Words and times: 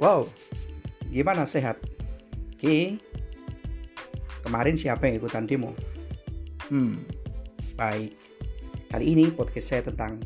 Wow, 0.00 0.32
gimana 1.12 1.44
sehat? 1.44 1.76
Oke, 2.56 2.96
kemarin 4.40 4.72
siapa 4.72 5.04
yang 5.04 5.20
ikutan 5.20 5.44
demo? 5.44 5.76
Hmm, 6.72 7.04
baik. 7.76 8.16
Kali 8.88 9.04
ini 9.04 9.28
podcast 9.28 9.68
saya 9.68 9.84
tentang 9.84 10.16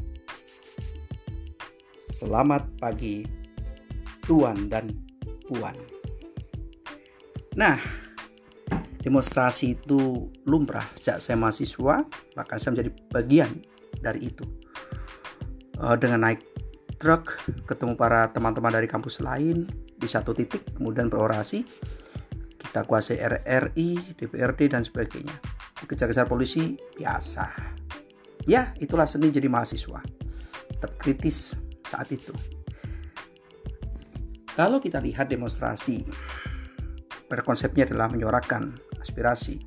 Selamat 1.91 2.71
pagi 2.79 3.27
Tuan 4.23 4.71
dan 4.71 4.95
Puan. 5.51 5.75
Nah, 7.59 7.75
demonstrasi 9.03 9.75
itu 9.75 10.31
lumrah 10.47 10.87
sejak 10.95 11.19
saya 11.19 11.35
mahasiswa, 11.35 12.07
bahkan 12.39 12.63
saya 12.63 12.79
menjadi 12.79 12.91
bagian 13.11 13.51
dari 13.99 14.31
itu. 14.31 14.47
Uh, 15.83 15.99
dengan 15.99 16.31
naik 16.31 16.54
truk, 17.05 17.37
ketemu 17.69 18.01
para 18.01 18.33
teman-teman 18.33 18.73
dari 18.73 18.89
kampus 18.89 19.21
lain 19.21 19.69
di 19.93 20.09
satu 20.09 20.33
titik, 20.33 20.73
kemudian 20.73 21.13
berorasi. 21.13 21.61
Kita 22.57 22.89
kuasai 22.89 23.21
RRI, 23.21 24.17
DPRD, 24.17 24.73
dan 24.73 24.81
sebagainya. 24.81 25.37
Dikejar-kejar 25.85 26.25
polisi, 26.25 26.81
biasa. 26.97 27.45
Ya, 28.49 28.73
itulah 28.81 29.05
seni 29.05 29.29
jadi 29.29 29.53
mahasiswa. 29.53 30.01
Tetap 30.73 30.97
kritis 30.97 31.53
saat 31.85 32.09
itu. 32.09 32.33
Kalau 34.57 34.81
kita 34.81 34.97
lihat 35.05 35.29
demonstrasi, 35.29 36.09
pada 37.29 37.45
konsepnya 37.45 37.85
adalah 37.85 38.09
menyuarakan 38.09 38.81
aspirasi, 38.97 39.61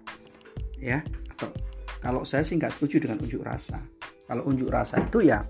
ya. 0.81 1.05
Atau 1.37 1.53
kalau 2.01 2.25
saya 2.25 2.41
sih 2.41 2.57
nggak 2.57 2.73
setuju 2.73 3.05
dengan 3.05 3.21
unjuk 3.21 3.45
rasa. 3.45 3.77
Kalau 4.25 4.49
unjuk 4.49 4.73
rasa 4.73 4.97
itu 5.05 5.21
ya 5.21 5.45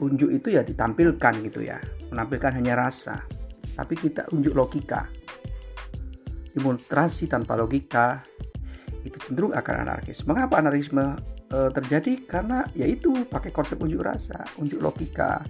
unjuk 0.00 0.30
itu 0.30 0.48
ya 0.54 0.62
ditampilkan 0.66 1.34
gitu 1.46 1.62
ya. 1.62 1.78
Menampilkan 2.10 2.58
hanya 2.58 2.74
rasa. 2.78 3.22
Tapi 3.74 3.94
kita 3.94 4.30
unjuk 4.34 4.54
logika. 4.54 5.06
Demonstrasi 6.54 7.26
tanpa 7.26 7.58
logika 7.58 8.22
itu 9.04 9.18
cenderung 9.20 9.52
akan 9.52 9.84
anarkis 9.84 10.24
mengapa 10.24 10.64
anarkisme 10.64 11.18
e, 11.50 11.58
terjadi? 11.74 12.24
Karena 12.24 12.64
yaitu 12.72 13.12
pakai 13.26 13.50
konsep 13.50 13.76
unjuk 13.82 14.00
rasa 14.00 14.46
unjuk 14.56 14.80
logika. 14.80 15.42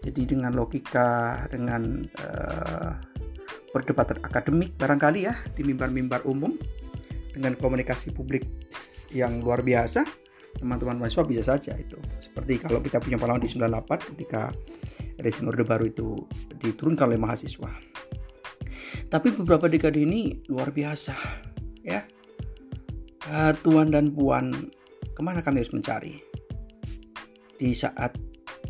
Jadi 0.00 0.32
dengan 0.32 0.54
logika 0.56 1.44
dengan 1.50 2.06
e, 2.06 2.28
perdebatan 3.70 4.18
akademik 4.22 4.74
barangkali 4.74 5.20
ya 5.26 5.34
di 5.54 5.62
mimbar-mimbar 5.62 6.26
umum 6.26 6.54
dengan 7.30 7.54
komunikasi 7.54 8.10
publik 8.10 8.42
yang 9.14 9.42
luar 9.42 9.62
biasa 9.62 10.02
teman-teman 10.58 10.98
mahasiswa 10.98 11.24
bisa 11.26 11.42
saja 11.54 11.78
itu 11.78 11.98
seperti 12.30 12.62
kalau 12.62 12.78
kita 12.78 13.02
punya 13.02 13.18
pengalaman 13.18 13.42
di 13.42 13.50
98 13.50 14.14
ketika 14.14 14.54
rezim 15.18 15.50
Orde 15.50 15.66
Baru 15.66 15.90
itu 15.90 16.14
diturunkan 16.62 17.10
oleh 17.10 17.18
mahasiswa. 17.18 17.74
Tapi 19.10 19.28
beberapa 19.34 19.66
dekade 19.66 19.98
ini 19.98 20.46
luar 20.46 20.70
biasa 20.70 21.14
ya. 21.82 22.06
Uh, 23.26 23.50
tuan 23.66 23.90
dan 23.90 24.14
puan 24.14 24.70
ke 25.10 25.20
mana 25.26 25.42
kami 25.42 25.66
harus 25.66 25.74
mencari? 25.74 26.22
Di 27.58 27.74
saat 27.74 28.14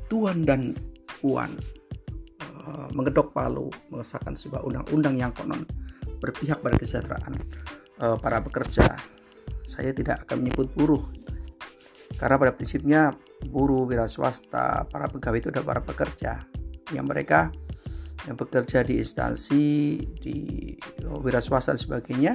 tuan 0.09 0.49
dan 0.49 0.73
puan 1.21 1.53
uh, 2.65 2.89
palu 3.31 3.69
mengesahkan 3.93 4.35
sebuah 4.41 4.65
undang-undang 4.65 5.21
yang 5.21 5.37
konon 5.37 5.69
berpihak 6.17 6.65
pada 6.65 6.81
kesejahteraan 6.81 7.37
uh, 8.01 8.17
para 8.17 8.41
pekerja 8.41 8.97
saya 9.69 9.93
tidak 9.93 10.27
akan 10.27 10.49
menyebut 10.49 10.73
buruh. 10.73 11.05
Karena 12.19 12.41
pada 12.41 12.53
prinsipnya 12.57 13.15
buruh, 13.49 13.89
wira 13.89 14.05
swasta, 14.11 14.85
para 14.91 15.09
pegawai 15.09 15.41
itu 15.41 15.49
adalah 15.49 15.77
para 15.77 15.83
pekerja 15.87 16.45
yang 16.93 17.09
mereka 17.09 17.49
yang 18.29 18.37
bekerja 18.37 18.85
di 18.85 19.01
instansi, 19.01 19.97
di 20.21 20.37
wira 21.25 21.41
swasta 21.41 21.73
dan 21.73 21.81
sebagainya. 21.81 22.33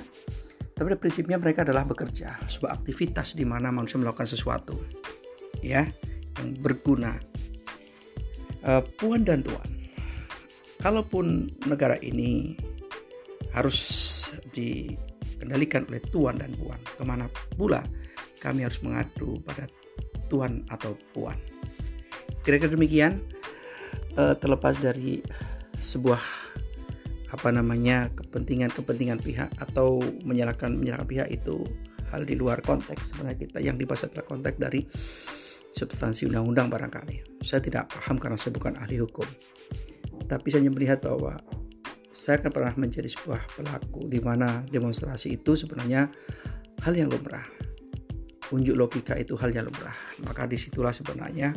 Tapi 0.75 0.91
prinsipnya 1.00 1.40
mereka 1.40 1.63
adalah 1.63 1.88
bekerja, 1.88 2.35
sebuah 2.52 2.84
aktivitas 2.84 3.38
di 3.38 3.47
mana 3.47 3.72
manusia 3.72 3.96
melakukan 3.96 4.28
sesuatu, 4.28 4.75
ya, 5.63 5.88
yang 6.41 6.50
berguna. 6.59 7.16
Uh, 8.66 8.81
puan 8.97 9.22
dan 9.22 9.46
tuan, 9.46 9.69
kalaupun 10.81 11.53
negara 11.69 12.01
ini 12.01 12.57
harus 13.53 13.78
dikendalikan 14.51 15.85
oleh 15.88 16.01
tuan 16.09 16.41
dan 16.41 16.51
puan, 16.57 16.81
ke 16.81 17.03
mana 17.06 17.30
pula 17.56 17.85
kami 18.41 18.66
harus 18.66 18.81
mengadu 18.84 19.40
pada 19.46 19.69
tuan 20.35 20.68
atau 20.68 21.00
puan. 21.16 21.40
Kira-kira 22.44 22.75
demikian 22.75 23.23
uh, 24.19 24.35
terlepas 24.35 24.75
dari 24.75 25.23
sebuah 25.79 26.19
apa 27.31 27.50
namanya 27.51 28.12
kepentingan-kepentingan 28.16 29.19
pihak 29.24 29.50
atau 29.59 30.03
menyalahkan 30.28 30.75
menyalahkan 30.75 31.07
pihak 31.07 31.28
itu 31.31 31.63
hal 32.12 32.28
di 32.28 32.35
luar 32.35 32.59
konteks 32.63 33.16
sebenarnya 33.16 33.40
kita 33.47 33.59
yang 33.63 33.75
dibahas 33.79 34.07
adalah 34.07 34.28
konteks 34.28 34.57
dari 34.59 34.84
substansi 35.75 36.28
undang-undang 36.31 36.72
barangkali. 36.72 37.44
Saya 37.44 37.59
tidak 37.59 37.91
paham 37.91 38.16
karena 38.19 38.40
saya 38.40 38.56
bukan 38.56 38.79
ahli 38.79 39.03
hukum. 39.03 39.28
Tapi 40.28 40.47
saya 40.47 40.63
melihat 40.72 41.03
bahwa 41.03 41.35
saya 42.16 42.40
akan 42.40 42.51
pernah 42.56 42.74
menjadi 42.79 43.12
sebuah 43.12 43.59
pelaku 43.59 44.07
di 44.07 44.24
mana 44.24 44.63
demonstrasi 44.72 45.35
itu 45.35 45.59
sebenarnya 45.59 46.07
hal 46.88 46.94
yang 46.95 47.12
lumrah 47.12 47.55
unjuk 48.53 48.75
logika 48.78 49.17
itu 49.17 49.33
hal 49.39 49.50
yang 49.50 49.66
lumrah. 49.69 49.95
Maka 50.25 50.45
di 50.45 50.57
situlah 50.59 50.94
sebenarnya 50.94 51.56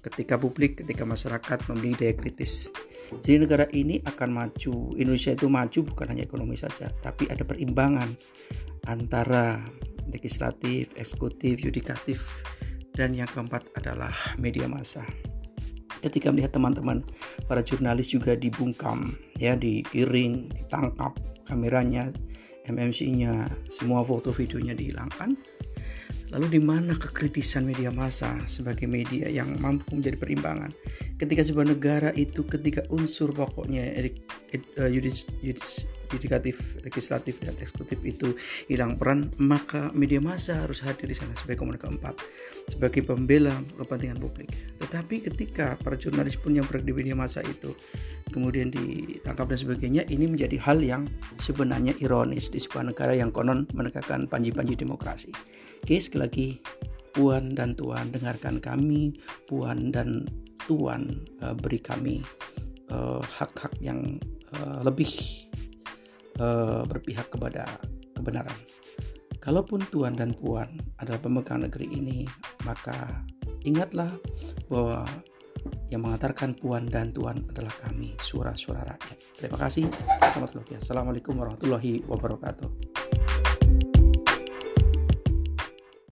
ketika 0.00 0.40
publik, 0.40 0.80
ketika 0.80 1.04
masyarakat 1.04 1.58
memiliki 1.72 2.08
daya 2.08 2.14
kritis. 2.16 2.72
Jadi 3.20 3.36
negara 3.42 3.66
ini 3.74 4.00
akan 4.00 4.30
maju, 4.30 4.94
Indonesia 4.96 5.34
itu 5.34 5.50
maju 5.50 5.78
bukan 5.82 6.06
hanya 6.14 6.24
ekonomi 6.24 6.56
saja, 6.56 6.88
tapi 7.02 7.26
ada 7.26 7.42
perimbangan 7.42 8.08
antara 8.86 9.60
legislatif, 10.08 10.94
eksekutif, 10.94 11.60
yudikatif, 11.60 12.22
dan 12.94 13.12
yang 13.12 13.28
keempat 13.28 13.66
adalah 13.76 14.14
media 14.38 14.70
massa. 14.70 15.04
Ketika 16.00 16.32
melihat 16.32 16.56
teman-teman 16.56 17.04
para 17.44 17.60
jurnalis 17.60 18.08
juga 18.14 18.32
dibungkam, 18.32 19.12
ya 19.36 19.52
dikiring, 19.52 20.48
ditangkap 20.48 21.12
kameranya, 21.44 22.08
MMC-nya, 22.68 23.48
semua 23.72 24.04
foto 24.04 24.34
videonya 24.34 24.76
dihilangkan, 24.76 25.36
Lalu 26.30 26.46
di 26.46 26.60
mana 26.62 26.94
kekritisan 26.94 27.66
media 27.66 27.90
massa 27.90 28.38
sebagai 28.46 28.86
media 28.86 29.26
yang 29.26 29.58
mampu 29.58 29.98
menjadi 29.98 30.14
perimbangan? 30.14 30.70
Ketika 31.18 31.42
sebuah 31.42 31.74
negara 31.74 32.14
itu 32.14 32.46
ketika 32.46 32.86
unsur 32.86 33.34
pokoknya 33.34 33.90
uh, 34.78 34.86
yudis, 34.86 35.26
yudikatif, 36.14 36.78
legislatif 36.86 37.34
dan 37.42 37.58
eksekutif 37.58 37.98
itu 38.06 38.38
hilang 38.70 38.94
peran, 38.94 39.34
maka 39.42 39.90
media 39.90 40.22
massa 40.22 40.62
harus 40.62 40.78
hadir 40.86 41.10
di 41.10 41.18
sana 41.18 41.34
sebagai 41.34 41.66
komunikasi 41.66 41.82
keempat, 41.90 42.14
sebagai 42.70 43.02
pembela 43.02 43.56
kepentingan 43.74 44.22
publik. 44.22 44.54
Tetapi 44.78 45.26
ketika 45.26 45.74
para 45.82 45.98
jurnalis 45.98 46.38
pun 46.38 46.54
yang 46.54 46.62
berada 46.62 46.86
di 46.86 46.94
media 46.94 47.18
massa 47.18 47.42
itu 47.42 47.74
kemudian 48.30 48.70
ditangkap 48.70 49.50
dan 49.50 49.58
sebagainya, 49.58 50.02
ini 50.06 50.30
menjadi 50.30 50.62
hal 50.62 50.78
yang 50.78 51.10
sebenarnya 51.42 51.98
ironis 51.98 52.54
di 52.54 52.62
sebuah 52.62 52.94
negara 52.94 53.18
yang 53.18 53.34
konon 53.34 53.66
menegakkan 53.74 54.30
panji-panji 54.30 54.78
demokrasi. 54.78 55.34
Oke, 55.80 55.96
sekali 55.98 56.20
lagi 56.20 56.48
Puan 57.10 57.56
dan 57.56 57.74
Tuan 57.74 58.12
dengarkan 58.14 58.62
kami, 58.62 59.16
Puan 59.48 59.90
dan 59.90 60.28
Tuan 60.68 61.10
uh, 61.42 61.56
beri 61.56 61.82
kami 61.82 62.22
eh, 62.86 63.22
hak-hak 63.22 63.74
uh, 63.74 63.82
yang 63.82 64.22
uh, 64.54 64.86
lebih 64.86 65.10
uh, 66.38 66.86
berpihak 66.86 67.26
kepada 67.26 67.66
kebenaran. 68.14 68.54
Kalaupun 69.42 69.82
Tuan 69.90 70.14
dan 70.14 70.36
Puan 70.36 70.78
adalah 71.02 71.18
pemegang 71.18 71.66
negeri 71.66 71.90
ini, 71.90 72.28
maka 72.62 73.24
ingatlah 73.66 74.14
bahwa 74.68 75.02
yang 75.90 76.06
mengantarkan 76.06 76.54
Puan 76.54 76.86
dan 76.86 77.10
Tuan 77.10 77.42
adalah 77.50 77.72
kami, 77.82 78.14
suara-suara 78.20 78.84
rakyat. 78.94 79.18
Terima 79.34 79.58
kasih. 79.58 79.90
Selamat 80.22 80.54
Assalamualaikum 80.78 81.34
warahmatullahi 81.34 82.06
wabarakatuh. 82.06 82.99